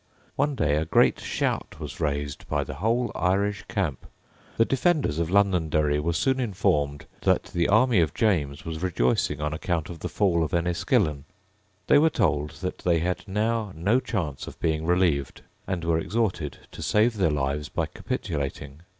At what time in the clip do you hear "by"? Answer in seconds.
2.47-2.63, 17.69-17.85